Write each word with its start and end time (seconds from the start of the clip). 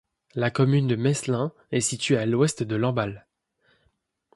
La 0.33 0.49
commune 0.49 0.87
de 0.87 0.95
Meslin 0.95 1.53
est 1.71 1.79
située 1.79 2.17
à 2.17 2.25
l'ouest 2.25 2.63
de 2.63 2.75
Lamballe. 2.75 3.27